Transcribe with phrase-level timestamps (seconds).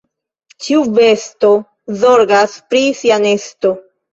[0.67, 1.51] Ĉiu besto
[2.05, 3.77] zorgas pri sia nesto.